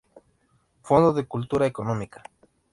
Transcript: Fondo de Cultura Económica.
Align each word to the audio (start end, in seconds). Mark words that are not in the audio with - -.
Fondo 0.81 1.09
de 1.13 1.27
Cultura 1.33 1.67
Económica. 1.67 2.23